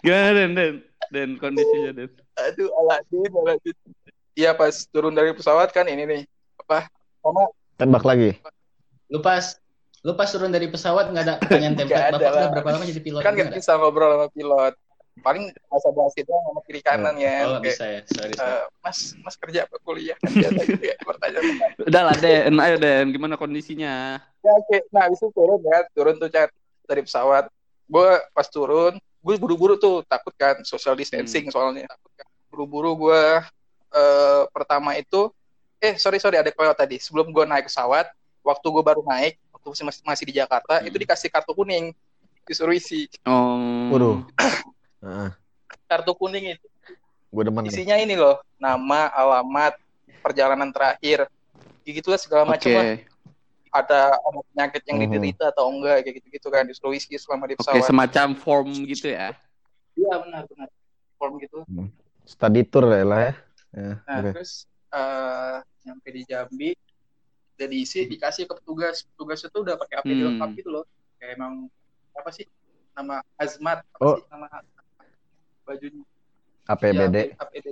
Gimana 0.00 0.30
Den? 0.32 0.50
Den, 0.56 0.74
Den 1.12 1.30
kondisinya 1.36 1.92
Den. 1.92 2.10
Aduh, 2.40 2.72
Aladin, 2.84 3.30
Aladin. 3.30 3.76
Iya, 4.32 4.56
pas 4.56 4.88
turun 4.88 5.12
dari 5.12 5.36
pesawat 5.36 5.70
kan 5.76 5.84
ini 5.86 6.08
nih. 6.08 6.22
Apa? 6.64 6.88
Sama 7.20 7.44
Tembak 7.76 8.04
lagi. 8.04 8.36
Lu 9.12 9.20
pas 9.20 9.56
lu 10.00 10.16
pas 10.16 10.28
turun 10.32 10.48
dari 10.48 10.68
pesawat 10.72 11.12
nggak 11.12 11.24
ada 11.28 11.34
pertanyaan 11.44 11.76
template 11.80 12.08
ada 12.08 12.16
bapak 12.16 12.32
udah 12.32 12.48
berapa 12.56 12.68
lama 12.72 12.84
jadi 12.88 13.02
pilot 13.04 13.20
kan 13.20 13.32
Nggak 13.36 13.52
bisa 13.60 13.72
ngobrol 13.76 14.10
sama 14.16 14.28
pilot. 14.32 14.74
Paling 15.20 15.52
bahasa 15.66 15.88
bahasa 15.90 16.16
doang 16.22 16.44
sama 16.46 16.60
kiri 16.64 16.80
kanan 16.80 17.12
ya 17.14 17.44
Oh, 17.44 17.58
Kayak, 17.58 17.64
bisa 17.66 17.84
ya. 17.84 18.00
Sorry, 18.08 18.34
sorry. 18.34 18.54
eh, 18.56 18.64
mas 18.80 18.98
mas 19.20 19.34
kerja 19.36 19.58
apa 19.68 19.76
kuliah? 19.80 20.16
Kan 20.16 20.30
biasa 20.32 20.60
gitu 20.64 20.84
ya 20.84 20.96
pertanyaan 20.96 21.44
Udah 21.82 22.02
lah 22.06 22.16
Den, 22.16 22.54
ayo 22.56 22.76
Den, 22.76 23.06
gimana 23.10 23.34
kondisinya? 23.34 24.16
ya 24.40 24.52
oke. 24.54 24.76
Nah 24.88 25.04
habis 25.04 25.18
itu 25.18 25.28
turun 25.30 25.60
ya. 25.60 25.78
Turun 25.92 26.14
tuh 26.16 26.28
Chat, 26.28 26.48
dari 26.84 27.02
pesawat. 27.02 27.52
Gue 27.84 28.08
pas 28.30 28.46
turun 28.46 28.94
gue 28.96 29.34
buru-buru 29.36 29.76
tuh. 29.76 30.00
Takut 30.02 30.32
kan 30.32 30.62
social 30.62 30.94
distancing 30.94 31.50
soalnya. 31.50 31.84
Takut 31.84 32.12
kan. 32.16 32.26
Buru-buru 32.48 32.96
gue 32.96 33.22
eh, 33.92 34.42
pertama 34.48 34.96
itu 34.96 35.28
eh 35.76 35.96
sorry 35.96 36.16
sorry 36.16 36.36
ada 36.36 36.48
koyo 36.48 36.72
tadi. 36.72 36.96
Sebelum 36.96 37.28
gue 37.28 37.44
naik 37.44 37.68
pesawat 37.68 38.08
waktu 38.40 38.66
gue 38.66 38.80
baru 38.82 39.04
naik 39.04 39.36
waktu 39.52 39.66
masih 39.68 39.84
masih, 39.84 40.00
masih 40.02 40.24
di 40.24 40.34
Jakarta 40.34 40.80
Hmm. 40.80 40.88
itu 40.88 40.96
dikasih 40.96 41.28
kartu 41.28 41.52
kuning. 41.52 41.92
Disuruh 42.48 42.72
isi. 42.72 43.04
Oh. 43.28 43.92
Waduh. 43.92 44.16
Kartu 45.88 46.12
kuning 46.14 46.54
itu 46.54 46.66
Gue 47.30 47.42
demen 47.46 47.62
nih. 47.62 47.70
isinya 47.72 47.96
ini 47.98 48.14
loh 48.18 48.42
nama 48.58 49.06
alamat 49.10 49.78
perjalanan 50.20 50.70
terakhir 50.74 51.30
gitu 51.86 52.10
lah 52.10 52.20
segala 52.20 52.42
macam 52.46 52.70
lah 52.74 52.86
ada 53.70 54.00
ada 54.18 54.38
penyakit 54.50 54.82
yang 54.86 54.98
Mhm. 54.98 55.04
diderita 55.06 55.44
atau 55.54 55.70
enggak 55.70 56.02
kayak 56.02 56.14
gitu 56.18 56.26
gitu 56.34 56.48
kan 56.50 56.66
disuruh 56.66 56.94
isi 56.94 57.14
selama 57.18 57.46
di 57.46 57.54
Oke, 57.54 57.62
pesawat 57.62 57.86
semacam 57.86 58.28
form 58.34 58.68
gitu 58.86 59.14
ya. 59.14 59.30
iya 59.94 60.14
benar 60.26 60.42
benar 60.50 60.68
form 61.18 61.38
gitu 61.38 61.62
Study 62.26 62.62
tour 62.62 62.86
ya 62.94 63.02
lah 63.02 63.20
ya. 63.26 63.32
Ya, 63.70 63.90
Nah, 64.06 64.16
oke. 64.22 64.30
terus 64.38 64.66
eh 64.90 65.56
nyampe 65.86 66.08
di 66.14 66.22
Jambi, 66.26 66.70
udah 67.58 67.66
diisi, 67.70 68.06
dikasih 68.06 68.46
ke 68.46 68.54
petugas. 68.58 69.02
Petugas 69.14 69.42
itu 69.42 69.58
udah 69.58 69.74
pakai 69.74 69.98
APD 69.98 70.18
Hmm. 70.18 70.26
lengkap 70.34 70.50
gitu 70.58 70.70
loh. 70.70 70.84
Kayak 71.18 71.38
emang 71.38 71.66
apa 72.14 72.30
sih? 72.30 72.46
Nama 72.94 73.22
Azmat, 73.34 73.82
apa 73.82 74.02
Oh. 74.02 74.14
sih 74.18 74.26
nama 74.30 74.46
bajunya? 75.70 76.02
APBD. 76.66 77.16
Ya, 77.16 77.36
APD, 77.38 77.66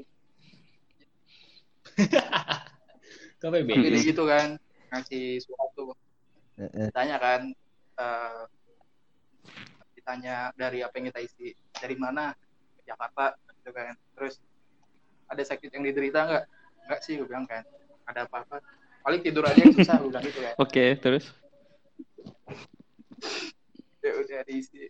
Kok 3.39 3.51
PBD? 3.55 3.71
APD 3.75 3.97
Hmm. 3.99 4.07
gitu 4.07 4.23
kan. 4.27 4.49
Ngasih 4.95 5.43
surat 5.43 5.71
tuh. 5.75 5.93
Heeh. 6.59 6.89
Ditanya 6.91 7.17
kan, 7.19 7.41
eh 7.99 8.43
ditanya 9.99 10.37
dari 10.55 10.83
apa 10.87 10.95
yang 10.99 11.11
kita 11.11 11.21
isi. 11.27 11.55
Dari 11.75 11.95
mana? 11.99 12.35
Jakarta, 12.87 13.37
gitu 13.61 13.71
kan. 13.75 13.95
Terus 14.17 14.41
ada 15.29 15.43
sakit 15.45 15.69
yang 15.75 15.85
diderita 15.85 16.25
nggak? 16.25 16.45
Nggak 16.89 17.01
sih, 17.05 17.21
gue 17.21 17.27
bilang 17.29 17.45
kan. 17.45 17.63
Ada 18.09 18.25
apa-apa? 18.25 18.65
Paling 19.05 19.21
tidur 19.21 19.45
aja 19.45 19.61
yang 19.61 19.77
susah, 19.77 20.01
gue 20.01 20.09
bilang 20.09 20.25
gitu 20.25 20.41
kan. 20.41 20.55
Oke, 20.57 20.97
terus 20.99 21.29
ya 23.99 24.13
udah 24.15 24.41
diisi 24.47 24.89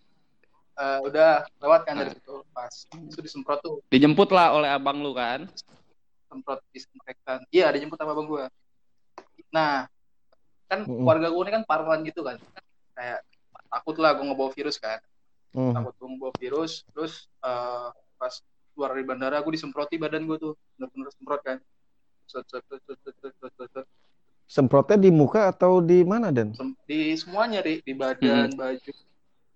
uh, 0.79 0.99
udah 1.03 1.45
lewat 1.59 1.81
kan 1.85 1.95
dari 1.99 2.11
ah. 2.11 2.15
situ. 2.15 2.35
Pas 2.55 2.75
itu 2.95 3.21
disemprot 3.21 3.59
tuh. 3.61 3.83
Dijemput 3.91 4.31
lah 4.31 4.55
oleh 4.55 4.71
abang 4.71 5.03
lu 5.03 5.13
kan? 5.13 5.51
Semprot 6.31 6.63
disinfektan. 6.71 7.43
Iya 7.51 7.75
dijemput 7.75 7.99
sama 7.99 8.15
abang 8.15 8.31
gua. 8.31 8.47
Nah 9.51 9.91
kan 10.69 10.85
mm 10.85 10.87
-hmm. 10.87 11.01
keluarga 11.01 11.29
gue 11.33 11.43
ini 11.43 11.53
kan 11.61 11.65
parlan 11.67 12.01
gitu 12.07 12.21
kan. 12.23 12.37
Kayak 12.95 13.21
takut 13.69 13.97
lah 13.99 14.15
gue 14.17 14.25
ngebawa 14.25 14.51
virus 14.55 14.79
kan. 14.79 15.01
Mm. 15.57 15.75
takut 15.75 15.95
gue 15.97 16.09
ngebawa 16.15 16.33
virus 16.39 16.85
terus 16.93 17.27
uh, 17.41 17.89
pas 18.21 18.35
keluar 18.77 18.95
dari 18.95 19.05
bandara 19.09 19.43
gue 19.43 19.53
disemproti 19.53 19.99
badan 19.99 20.29
gue 20.29 20.39
tuh. 20.39 20.55
Bener-bener 20.79 21.11
semprot 21.13 21.43
kan. 21.43 21.59
Semprotnya 24.49 25.01
di 25.01 25.09
muka 25.09 25.49
atau 25.49 25.81
di 25.81 26.05
mana 26.05 26.29
dan 26.29 26.53
di 26.85 27.17
semuanya 27.17 27.65
di 27.65 27.81
di 27.81 27.97
badan 27.97 28.53
hmm. 28.53 28.61
baju 28.61 28.93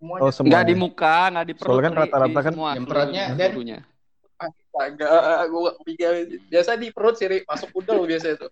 semuanya 0.02 0.18
Oh 0.18 0.26
Enggak 0.26 0.34
semuanya. 0.34 0.66
di 0.66 0.74
muka, 0.74 1.16
enggak 1.30 1.46
di 1.46 1.54
perut. 1.54 1.68
Soalnya 1.70 1.86
kan 1.86 1.94
rata-rata 1.96 2.26
Di 2.28 2.34
kan 2.36 2.52
semua 2.52 2.70
nyemprotnya, 2.74 3.22
seluruh- 3.22 3.38
Dan. 3.38 3.46
seluruhnya. 3.46 3.78
Kepikiran. 5.78 6.14
Biasa 6.50 6.70
di 6.74 6.88
perut 6.90 7.14
sih, 7.14 7.26
masuk 7.46 7.70
udel 7.72 8.02
biasa 8.02 8.26
itu. 8.34 8.48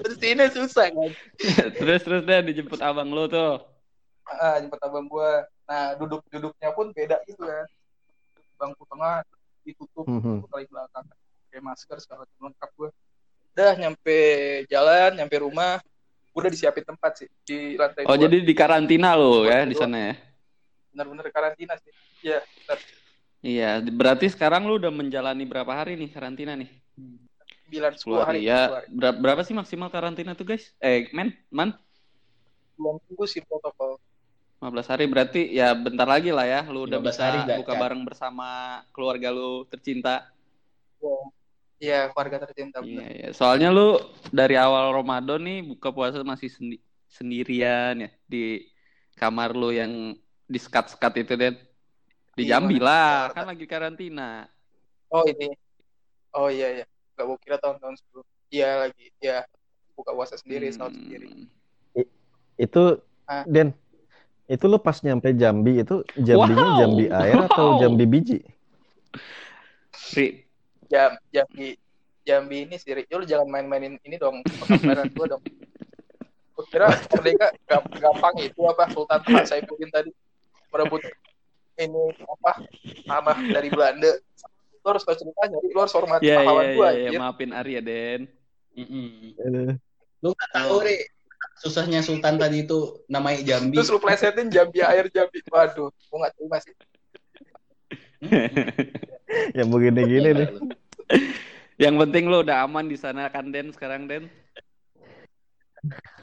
Bersihinnya 0.00 0.48
susah 0.48 0.88
kan. 0.88 1.12
terus 1.76 2.00
terus 2.00 2.22
deh 2.24 2.40
dijemput 2.42 2.80
abang 2.80 3.08
lu 3.08 3.28
tuh. 3.28 3.60
Ah, 4.24 4.56
jemput 4.56 4.80
abang 4.80 5.04
gua. 5.04 5.44
Nah, 5.66 5.98
duduk-duduknya 5.98 6.70
pun 6.72 6.90
beda 6.90 7.18
gitu 7.26 7.42
kan. 7.42 7.66
Bangku 8.56 8.84
tengah 8.86 9.26
ditutup, 9.60 10.06
Mhm. 10.06 10.40
ditutup 10.40 10.48
kali 10.48 10.64
belakang. 10.66 11.04
Pakai 11.04 11.60
masker 11.60 11.96
segala 11.98 12.24
macam 12.24 12.40
lengkap 12.48 12.70
gua. 12.74 12.88
Udah 13.50 13.72
nyampe 13.76 14.18
jalan, 14.70 15.10
nyampe 15.18 15.36
rumah, 15.36 15.82
udah 16.30 16.48
disiapin 16.48 16.84
tempat 16.84 17.12
sih 17.18 17.28
di 17.42 17.74
lantai 17.74 18.06
Oh, 18.06 18.14
dua. 18.14 18.22
jadi 18.24 18.36
di 18.40 18.54
karantina 18.54 19.18
lu 19.18 19.44
ya 19.44 19.66
di 19.66 19.74
sana 19.74 19.96
ya. 19.98 20.14
bener-bener 20.90 21.26
karantina 21.30 21.74
sih. 21.78 21.92
Iya. 22.20 22.38
Iya, 23.40 23.70
berarti 23.88 24.26
sekarang 24.28 24.66
lu 24.66 24.76
udah 24.76 24.90
menjalani 24.90 25.46
berapa 25.46 25.70
hari 25.70 25.96
nih 25.96 26.10
karantina 26.10 26.52
nih? 26.58 26.68
9 27.70 27.94
10 27.96 28.02
10 28.02 28.26
hari. 28.26 28.40
ya. 28.44 28.66
10 28.68 28.74
hari. 28.74 28.86
Ber- 28.90 29.18
berapa 29.22 29.40
sih 29.46 29.54
maksimal 29.54 29.88
karantina 29.88 30.34
tuh, 30.34 30.44
guys? 30.44 30.74
Eh, 30.76 31.08
men, 31.14 31.32
man, 31.48 31.72
Belum 32.74 32.98
tunggu 33.06 33.24
sih 33.24 33.40
protokol. 33.40 33.96
15 34.60 34.92
hari 34.92 35.04
berarti 35.08 35.56
ya 35.56 35.72
bentar 35.72 36.04
lagi 36.04 36.28
lah 36.28 36.44
ya 36.44 36.60
lu 36.68 36.84
udah 36.84 37.00
15 37.00 37.06
bisa 37.08 37.22
hari 37.24 37.38
buka 37.56 37.72
Cak. 37.72 37.80
bareng 37.80 38.02
bersama 38.04 38.48
keluarga 38.92 39.32
lu 39.32 39.64
tercinta. 39.64 40.28
Iya, 41.80 42.12
keluarga 42.12 42.44
tercinta. 42.44 42.84
Iya, 42.84 43.06
iya. 43.08 43.28
Soalnya 43.32 43.72
lu 43.72 43.96
dari 44.28 44.52
awal 44.54 44.92
Ramadan 44.92 45.40
nih 45.40 45.64
buka 45.64 45.88
puasa 45.88 46.20
masih 46.20 46.52
sendi- 46.52 46.84
sendirian 47.08 48.04
ya 48.04 48.10
di 48.28 48.68
kamar 49.16 49.56
lu 49.56 49.72
yang 49.72 50.12
di 50.44 50.58
sekat-sekat 50.60 51.24
itu 51.24 51.32
deh. 51.40 51.56
Di 52.36 52.44
Iya, 52.44 52.60
Jambi 52.60 52.76
lah, 52.76 53.32
kan 53.32 53.48
lagi 53.48 53.64
karantina. 53.64 54.44
Oh 55.08 55.24
ini. 55.24 55.56
Oh 56.36 56.52
iya 56.52 56.84
ya. 56.84 56.86
Gak 57.16 57.24
gue 57.26 57.38
kira 57.40 57.56
tahun-tahun 57.56 57.96
sebelum. 57.96 58.26
Iya 58.52 58.86
lagi. 58.86 59.06
Ya 59.18 59.48
buka 59.96 60.12
puasa 60.12 60.36
sendiri, 60.36 60.68
sahur 60.70 60.92
Hmm. 60.92 61.00
sendiri. 61.00 61.28
Itu 62.60 63.00
Ah. 63.24 63.46
Den, 63.48 63.72
itu 64.50 64.64
lu 64.66 64.76
pas 64.76 64.98
nyampe 65.00 65.30
Jambi 65.32 65.80
itu 65.80 66.02
Jambinya 66.18 66.76
Wow. 66.76 66.78
Jambi 66.82 67.04
air 67.08 67.38
atau 67.46 67.66
Wow. 67.72 67.80
Jambi 67.80 68.04
biji? 68.04 68.38
Ri, 70.12 70.44
Jam 70.90 71.14
Jambi 71.30 71.78
Jambi 72.26 72.66
ini 72.68 72.76
sih. 72.76 72.90
Ya, 72.92 73.16
lu 73.16 73.24
jangan 73.24 73.46
main-mainin 73.48 73.96
ini 74.02 74.16
dong. 74.18 74.42
Pekabaran 74.44 75.08
gue 75.08 75.26
dong. 75.30 75.42
Gue 76.52 76.64
kira 76.68 76.90
mereka 77.16 77.46
gam- 77.64 77.88
gampang 77.96 78.34
itu 78.42 78.60
apa 78.66 78.90
Sultan 78.92 79.22
Tahan 79.24 79.46
Saifuddin 79.46 79.88
tadi 79.88 80.10
merebut 80.68 81.00
ini 81.80 82.02
apa 82.26 82.52
tanah 83.08 83.38
dari 83.48 83.68
Belanda. 83.72 84.12
Lu 84.82 84.86
harus 84.90 85.06
tahu 85.06 85.16
ceritanya. 85.16 85.56
Lu 85.62 85.78
harus 85.78 85.94
hormati 85.96 86.28
ya 86.28 86.42
pahlawan 86.42 86.64
ya 86.66 86.74
gue. 86.74 86.88
ya, 86.90 87.08
ya, 87.08 87.20
maafin 87.20 87.50
Ari 87.54 87.72
ya 87.78 87.82
Den. 87.82 88.20
Mm-mm. 88.76 89.34
Eh, 89.40 89.72
Lu 90.20 90.36
nggak 90.36 90.50
tahu, 90.52 90.74
Ri. 90.84 90.96
Susahnya 91.60 92.00
Sultan 92.04 92.36
tadi 92.36 92.64
itu 92.68 93.04
namanya 93.08 93.40
Jambi. 93.44 93.76
Terus 93.76 93.92
lu 93.92 94.00
plesetin 94.00 94.48
Jambi 94.52 94.80
air 94.84 95.08
Jambi. 95.08 95.40
Waduh, 95.48 95.88
gue 95.92 96.16
gak 96.20 96.32
terima 96.36 96.56
sih. 96.60 96.74
yang 99.58 99.68
begini-gini 99.70 100.30
nih. 100.36 100.48
Yang 101.80 101.94
penting 102.06 102.24
lu 102.28 102.44
udah 102.44 102.66
aman 102.68 102.86
di 102.86 102.96
sana 102.98 103.30
kan 103.32 103.48
Den 103.48 103.72
sekarang 103.72 104.04
Den. 104.10 104.28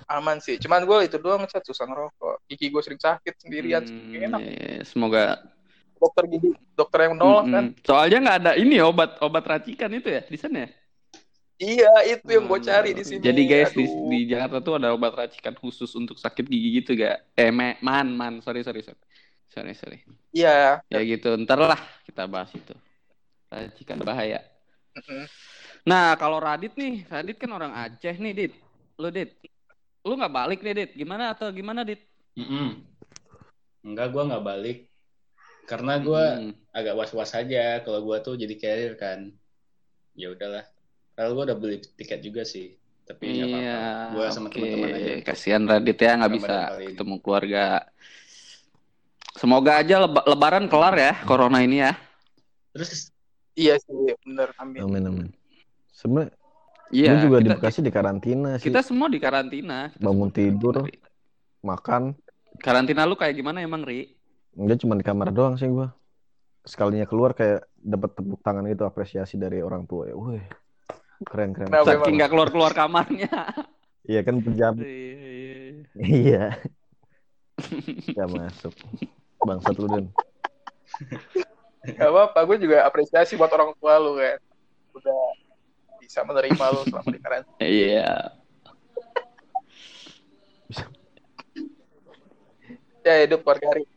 aman 0.08 0.40
sih 0.40 0.56
cuman 0.56 0.88
gue 0.88 0.98
itu 1.04 1.18
doang 1.20 1.44
cat 1.52 1.60
susah 1.68 1.84
ngerokok 1.84 2.40
gigi 2.48 2.72
gue 2.72 2.80
sering 2.80 3.02
sakit 3.02 3.34
sendirian 3.44 3.84
Hmm, 3.84 4.16
enak 4.16 4.40
iya, 4.40 4.80
semoga 4.88 5.36
dokter 6.00 6.24
gigi 6.32 6.56
dokter 6.80 7.12
yang 7.12 7.20
nolak 7.20 7.46
kan 7.52 7.64
Mm-mm. 7.68 7.84
Soalnya 7.84 8.18
nggak 8.24 8.38
ada 8.40 8.52
ini 8.56 8.80
obat 8.80 9.20
obat 9.20 9.44
racikan 9.44 9.92
itu 9.92 10.08
ya 10.08 10.24
di 10.24 10.38
sana 10.40 10.64
ya. 10.64 10.70
iya 11.60 11.92
itu 12.08 12.30
yang 12.32 12.46
gue 12.48 12.60
cari 12.64 12.92
di 12.96 13.04
sini 13.04 13.20
Jadi 13.20 13.42
guys 13.52 13.72
di, 13.76 13.84
di 13.84 14.18
Jakarta 14.32 14.58
tuh 14.64 14.74
ada 14.80 14.96
obat 14.96 15.12
racikan 15.12 15.56
khusus 15.60 15.92
untuk 16.00 16.16
sakit 16.16 16.46
gigi 16.48 16.70
gitu 16.80 16.96
gak? 16.96 17.28
Eh 17.36 17.52
me- 17.52 17.76
man 17.84 18.08
man 18.08 18.34
sorry 18.40 18.64
sorry 18.64 18.80
sorry 18.86 18.96
sorry 19.52 19.74
sorry. 19.76 20.00
iya 20.32 20.80
Ya 20.88 21.04
gitu 21.04 21.36
ntar 21.44 21.60
lah 21.60 21.82
kita 22.08 22.24
bahas 22.32 22.54
itu. 22.56 22.72
Racikan 23.48 24.00
bahaya. 24.04 24.44
Mm-mm. 24.98 25.24
Nah 25.88 26.18
kalau 26.20 26.42
Radit 26.42 26.76
nih, 26.76 27.08
Radit 27.08 27.38
kan 27.40 27.52
orang 27.54 27.72
Aceh 27.72 28.16
nih 28.18 28.34
Dit. 28.36 28.54
Lu 29.00 29.08
Dit, 29.08 29.38
lu 30.04 30.18
nggak 30.18 30.34
balik 30.34 30.60
nih 30.60 30.74
Dit? 30.74 30.92
Gimana 30.98 31.32
atau 31.32 31.48
gimana 31.54 31.88
Dit? 31.88 32.04
Mm-mm. 32.36 32.84
Enggak, 33.88 34.12
gua 34.12 34.24
nggak 34.28 34.44
balik. 34.44 34.78
Karena 35.64 36.00
gua 36.00 36.24
Hmm. 36.40 36.52
agak 36.72 36.96
was-was 36.96 37.32
aja 37.32 37.80
kalau 37.84 38.04
gua 38.04 38.20
tuh 38.20 38.36
jadi 38.36 38.56
carrier 38.60 38.96
kan. 39.00 39.32
Ya 40.12 40.32
udahlah. 40.32 40.68
Kalau 41.16 41.36
gua 41.36 41.44
udah 41.48 41.58
beli 41.58 41.80
tiket 41.96 42.20
juga 42.20 42.44
sih. 42.44 42.76
Tapi 43.08 43.24
nggak 43.32 43.48
apa-apa. 43.48 43.64
Iya, 43.64 43.80
Gua 44.12 44.26
sama 44.28 44.48
oke. 44.52 44.60
teman-teman 44.60 44.92
aja. 44.92 45.12
Kasihan 45.24 45.64
Radit 45.64 45.96
ya 45.96 46.12
nggak 46.20 46.34
bisa 46.36 46.56
ketemu 46.84 47.16
keluarga. 47.24 47.66
Semoga 49.38 49.80
aja 49.80 49.96
leba- 50.04 50.26
Lebaran 50.26 50.66
kelar 50.68 50.96
ya 50.98 51.14
corona 51.24 51.62
ini 51.62 51.80
ya. 51.80 51.94
Terus 52.74 53.14
iya 53.58 53.76
sih 53.76 53.92
bener 54.22 54.54
amin 54.56 54.80
Amin 54.80 55.04
amin. 55.04 55.28
Sebenarnya 55.90 56.32
Iya. 56.88 57.10
gue 57.12 57.28
juga 57.28 57.38
di 57.38 57.44
kita, 57.44 57.56
Bekasi 57.58 57.80
di 57.82 57.92
karantina 57.92 58.50
sih. 58.56 58.64
kita 58.64 58.80
semua 58.80 59.12
di 59.12 59.20
karantina. 59.20 59.92
Kita 59.92 60.00
Bangun 60.00 60.30
semua 60.30 60.32
di 60.32 60.40
tidur. 60.40 60.76
karantina. 60.80 61.08
Makan 61.60 62.04
Karantina 62.58 63.02
lu 63.04 63.14
kayak 63.14 63.36
gimana 63.36 63.60
emang, 63.60 63.84
Ri? 63.84 64.08
Dia 64.56 64.78
cuma 64.78 64.96
di 64.96 65.04
kamar 65.04 65.30
doang 65.30 65.54
sih 65.54 65.68
gua. 65.68 65.92
Sekalinya 66.64 67.04
keluar 67.04 67.32
kayak 67.32 67.68
dapat 67.76 68.14
tepuk 68.14 68.40
tangan 68.40 68.66
gitu 68.66 68.82
apresiasi 68.82 69.36
dari 69.36 69.60
orang 69.60 69.84
tua 69.84 70.08
ya. 70.08 70.16
Wih. 70.16 70.42
Keren 71.22 71.52
keren. 71.52 71.68
Nah, 71.68 71.84
Saking 71.84 71.98
memang. 72.00 72.14
nggak 72.16 72.30
keluar-keluar 72.32 72.72
kamarnya. 72.72 73.30
Iya 74.08 74.24
kan 74.24 74.40
penjam. 74.40 74.72
Iya. 74.80 75.84
Iya. 76.00 76.44
Gak 78.08 78.30
masuk. 78.32 78.72
Bangsat 79.38 79.76
lu 79.76 79.88
Dan. 79.90 80.06
Gak 81.96 82.10
apa-apa, 82.12 82.40
gue 82.44 82.58
juga 82.68 82.84
apresiasi 82.84 83.40
buat 83.40 83.52
orang 83.54 83.72
tua 83.80 83.96
lu 83.96 84.20
kan. 84.20 84.40
Udah 84.92 85.22
bisa 86.04 86.20
menerima 86.28 86.66
lu 86.76 86.82
selama 86.84 87.10
di 87.12 87.20
karantina. 87.24 87.64
Iya. 87.64 88.12
Ya 93.08 93.14
hidup 93.24 93.40
keluarga 93.48 93.80
Ri. 93.80 93.88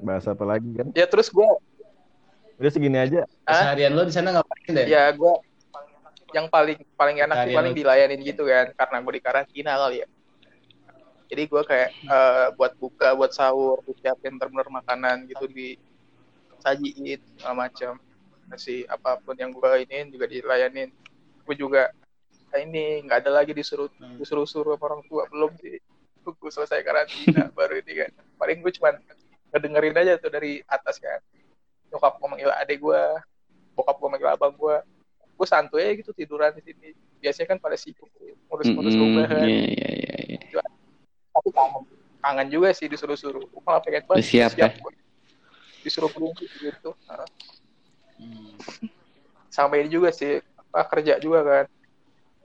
Bahas 0.00 0.24
apa 0.24 0.44
lagi 0.48 0.72
kan? 0.72 0.88
Ya 0.96 1.04
terus 1.04 1.28
gue, 1.28 1.48
Udah 2.58 2.70
segini 2.74 2.98
aja. 2.98 3.22
Ah? 3.46 3.70
Seharian 3.70 3.94
lo 3.94 4.02
di 4.02 4.10
sana 4.10 4.34
ngapain 4.34 4.72
deh? 4.74 4.86
ya 4.90 5.06
gue 5.14 5.34
yang 6.34 6.50
paling 6.50 6.76
paling 6.98 7.16
enak 7.24 7.48
sih 7.48 7.54
paling 7.56 7.72
dilayanin 7.72 8.20
gitu 8.20 8.44
kan, 8.44 8.68
karena 8.76 8.96
gue 9.00 9.12
di 9.16 9.22
karantina 9.22 9.72
kali 9.78 10.04
ya. 10.04 10.08
Jadi 11.28 11.42
gue 11.44 11.62
kayak 11.62 11.90
eh, 11.92 12.46
buat 12.56 12.72
buka, 12.76 13.14
buat 13.14 13.32
sahur, 13.32 13.84
disiapin 13.84 14.36
bener-bener 14.36 14.68
makanan 14.80 15.28
gitu 15.28 15.44
disajiin 16.58 17.20
segala 17.38 17.54
macam. 17.66 17.92
Kasih 18.48 18.88
apa 18.88 19.20
pun 19.20 19.36
yang 19.36 19.52
gue 19.52 19.70
iniin 19.84 20.08
juga 20.10 20.26
dilayanin. 20.26 20.90
Gue 21.44 21.54
juga 21.56 21.92
kayak 22.48 22.64
ini 22.64 23.04
nggak 23.04 23.18
ada 23.24 23.30
lagi 23.40 23.52
disuruh 23.52 23.92
Hmm. 24.00 24.16
disuruh 24.16 24.48
suruh 24.48 24.74
sama 24.76 24.84
orang 24.88 25.02
tua 25.06 25.28
belum 25.28 25.52
sih. 25.60 25.78
Gue 26.24 26.50
selesai 26.52 26.80
karantina 26.84 27.48
baru 27.56 27.80
ini 27.80 27.92
kan. 28.04 28.10
Paling 28.36 28.58
gue 28.60 28.72
cuman 28.76 28.94
ngedengerin 29.52 29.96
aja 29.96 30.12
tuh 30.20 30.32
dari 30.32 30.60
atas 30.64 31.00
kan. 31.00 31.20
Nyokap 31.88 32.20
gue 32.20 32.28
manggil 32.28 32.52
adek 32.52 32.78
gue, 32.80 33.02
bokap 33.72 33.96
gue 33.96 34.08
manggil 34.12 34.28
abang 34.28 34.52
gue. 34.52 34.76
Gue 35.38 35.46
santuy 35.46 35.84
aja 35.84 35.94
gitu 35.94 36.10
tiduran 36.12 36.52
di 36.56 36.62
sini. 36.64 36.88
Biasanya 37.20 37.56
kan 37.56 37.58
pada 37.60 37.76
sibuk 37.76 38.08
ngurus-ngurus 38.48 38.94
Mm-mm. 38.96 39.02
rumah 39.04 39.24
kan. 39.28 39.44
Iya, 39.44 39.60
iya, 39.68 39.90
iya, 39.92 40.14
iya. 40.40 40.62
Tapi 41.32 41.48
kangen. 41.52 41.84
Kangen 42.18 42.48
juga 42.50 42.68
sih 42.74 42.88
disuruh-suruh. 42.88 43.44
Gue 43.44 43.60
malah 43.62 43.80
pengen 43.84 44.02
banget. 44.08 44.24
Siap, 44.24 44.52
ya. 44.56 44.68
gua. 44.80 44.92
Disuruh 45.88 46.12
berhenti 46.12 46.44
gitu. 46.60 46.92
Nah, 47.08 47.24
Hmm. 48.18 48.58
sama 49.48 49.78
ini 49.80 49.88
juga 49.88 50.12
sih. 50.12 50.42
Apa, 50.68 50.84
kerja 50.90 51.16
juga 51.16 51.40
kan. 51.40 51.64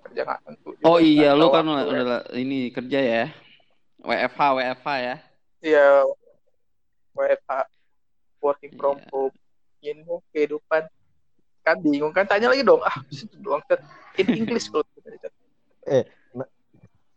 Kerja 0.07 0.21
nggak 0.23 0.39
tentu. 0.47 0.69
juga. 0.79 0.85
Oh 0.87 0.97
iya, 1.01 1.35
lu 1.35 1.51
kan 1.51 1.65
udah 1.67 2.23
ini 2.39 2.71
kerja 2.71 2.99
ya. 3.03 3.23
WFH, 3.99 4.41
WFH 4.55 4.87
ya. 5.03 5.15
Iya. 5.59 5.87
WFH. 7.17 7.51
Working 8.39 8.71
from 8.79 8.95
Iya. 9.01 9.07
home. 9.11 9.35
Ini 9.83 10.03
kehidupan. 10.31 10.87
Kan 11.67 11.75
bingung 11.83 12.15
kan. 12.15 12.23
Tanya 12.23 12.47
lagi 12.47 12.63
dong. 12.63 12.79
Ah, 12.79 12.95
situ 13.11 13.35
doang. 13.43 13.59
Tet. 13.67 13.83
In 14.21 14.45
English 14.45 14.71
kalau 14.71 14.85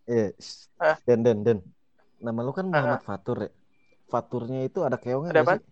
Eh, 0.07 0.31
shh. 0.39 0.71
Ah. 0.79 0.97
Den 1.03 1.23
Den 1.27 1.43
Den. 1.43 1.59
Nama 2.23 2.41
lu 2.41 2.55
kan 2.55 2.67
Muhammad 2.67 3.03
Fatur 3.03 3.47
ya. 3.47 3.51
Faturnya 4.07 4.63
itu 4.65 4.87
ada 4.87 4.97
keongnya 4.97 5.35
Ada 5.35 5.43
apa? 5.43 5.53
sih? 5.59 5.63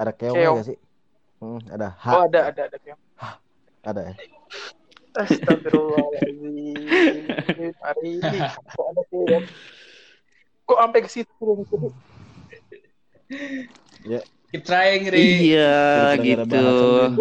Ada 0.00 0.16
keongnya 0.16 0.40
Keong. 0.40 0.56
nggak 0.56 0.68
sih? 0.72 0.78
Hmm, 1.44 1.60
ada 1.68 1.92
H. 1.92 2.04
Oh 2.08 2.24
ada, 2.24 2.40
ada, 2.48 2.62
ada. 2.72 2.96
Ada 3.84 4.00
ya. 4.08 4.16
Astagfirullahaladzim. 5.20 7.76
Hari 7.84 8.08
ini 8.16 8.38
kok 8.48 8.86
ada 8.88 9.02
keong? 9.12 9.44
Kok 10.64 10.78
sampai 10.80 11.00
ke 11.04 11.10
situ? 11.12 11.28
Keep 14.50 14.62
trying, 14.64 15.04
Ri. 15.12 15.52
Iya, 15.52 16.16
gitu. 16.16 16.48
bahasan. 16.48 17.12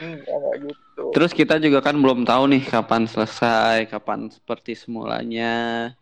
Enggak, 0.00 0.32
enggak 0.32 0.56
gitu. 0.64 1.04
Terus 1.14 1.30
kita 1.36 1.60
juga 1.60 1.84
kan 1.84 1.94
belum 1.94 2.24
tahu 2.24 2.56
nih 2.56 2.64
kapan 2.66 3.04
selesai, 3.04 3.84
kapan 3.86 4.32
seperti 4.32 4.72
semulanya. 4.74 5.92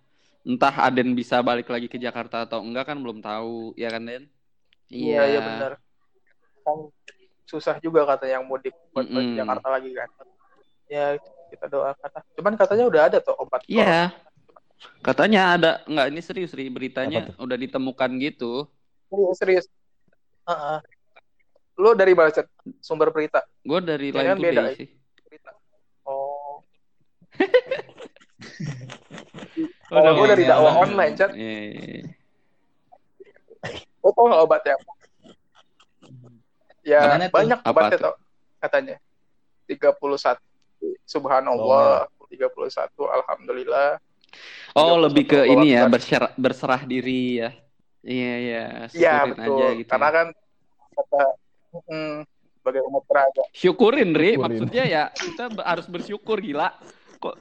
Entah 0.42 0.74
Aden 0.74 1.14
bisa 1.14 1.38
balik 1.38 1.70
lagi 1.70 1.86
ke 1.86 1.98
Jakarta 2.02 2.42
atau 2.42 2.58
enggak 2.66 2.90
kan 2.90 2.98
belum 2.98 3.22
tahu, 3.22 3.78
ya 3.78 3.88
kan 3.94 4.02
Den? 4.02 4.26
Iya, 4.90 5.20
iya 5.30 5.40
benar. 5.40 5.72
Kan 6.66 6.90
susah 7.46 7.78
juga 7.78 8.02
kata 8.02 8.26
yang 8.26 8.42
mudik 8.46 8.74
buat 8.90 9.06
balik 9.06 9.28
Mm-mm. 9.32 9.38
Jakarta 9.38 9.66
lagi 9.70 9.90
kan. 9.94 10.08
Ya 10.90 11.14
kita 11.52 11.66
doakan. 11.70 12.10
lah. 12.10 12.22
Cuman 12.34 12.52
katanya 12.58 12.84
udah 12.90 13.02
ada 13.06 13.18
tuh 13.22 13.38
obat. 13.38 13.62
Iya. 13.70 14.10
Katanya 14.98 15.54
ada, 15.54 15.70
enggak 15.86 16.10
ini 16.10 16.20
serius 16.26 16.50
Ri, 16.58 16.66
beritanya 16.66 17.30
Apa 17.30 17.38
udah 17.38 17.54
ditemukan 17.54 18.10
gitu. 18.18 18.66
Serius, 19.06 19.36
serius. 19.38 19.66
Heeh. 20.42 20.78
Lu 21.78 21.94
dari 21.94 22.18
mana? 22.18 22.34
Sumber 22.82 23.14
berita? 23.14 23.46
Gue 23.62 23.78
dari 23.78 24.10
Ya 24.10 24.18
lain 24.18 24.28
kan 24.34 24.38
beda, 24.42 24.62
sih. 24.74 24.90
berita. 25.22 25.50
Oh. 26.02 26.66
Oh, 26.66 26.66
Kalau 29.92 30.10
gue 30.16 30.26
dari 30.32 30.44
iya, 30.48 30.50
dakwah 30.56 30.72
iya. 30.72 30.82
online, 30.88 31.14
Cet. 31.20 31.30
Iya, 31.36 31.58
iya, 31.68 31.84
iya. 31.84 32.04
Lo 34.00 34.08
tau 34.16 34.24
nggak 34.24 34.42
obatnya 34.48 34.72
apa? 34.80 34.92
Ya, 36.82 37.00
tuh? 37.14 37.30
banyak 37.30 37.58
obatnya 37.62 37.98
tuh? 38.00 38.04
tau, 38.08 38.14
katanya. 38.64 38.96
31 39.68 40.40
Subhanallah, 41.06 42.08
31 42.32 42.88
Alhamdulillah. 43.04 44.00
Oh, 44.72 44.96
31 44.96 45.04
lebih 45.06 45.24
ke 45.28 45.40
ini 45.44 45.76
ya, 45.76 45.84
berserah, 45.86 46.32
berserah 46.40 46.82
diri 46.88 47.44
ya. 47.44 47.50
Iya, 48.02 48.34
iya, 48.40 48.64
Iya, 48.90 49.14
betul. 49.30 49.60
aja 49.60 49.66
gitu. 49.76 49.90
Karena 49.92 50.08
ya. 50.08 50.16
kan 50.16 50.26
kata 50.92 51.22
mm, 51.86 52.16
sebagai 52.58 52.82
umat 52.88 53.04
beragama. 53.06 53.48
Syukurin, 53.54 54.10
Ri. 54.16 54.34
Syukurin. 54.34 54.42
Maksudnya 54.42 54.84
ya, 54.88 55.02
kita 55.12 55.44
harus 55.62 55.86
bersyukur, 55.86 56.40
gila. 56.40 56.74
Kok 57.22 57.36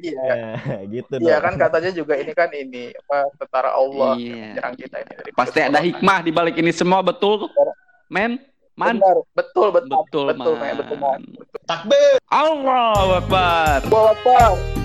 Iya. 0.00 0.22
Ya, 0.62 0.78
gitu 0.86 1.14
Iya 1.18 1.36
dong. 1.36 1.44
kan 1.44 1.54
katanya 1.58 1.90
juga 1.90 2.14
ini 2.16 2.32
kan 2.32 2.48
ini 2.50 2.94
apa 2.96 3.28
tentara 3.36 3.70
Allah 3.70 4.14
Iya. 4.14 4.30
yang 4.30 4.40
menyerang 4.48 4.74
kita 4.76 4.96
ini 4.98 5.12
dari 5.12 5.30
pasti 5.34 5.58
ada 5.60 5.78
hikmah 5.78 6.18
di 6.20 6.30
balik 6.30 6.56
ini 6.56 6.70
semua, 6.70 7.00
betul? 7.00 7.50
Men? 8.08 8.40
Man? 8.74 8.96
Benar, 8.96 9.16
betul 9.36 9.68
betul 9.70 9.98
Betul, 10.00 10.24
betul 10.32 10.54
man. 10.56 10.64
man. 10.64 10.76
betul 10.78 10.96
man. 10.96 11.20
Takbir. 11.66 12.16
Allah 12.26 13.18
Akbar. 13.18 13.80
Allahu 13.84 14.08
Akbar. 14.08 14.79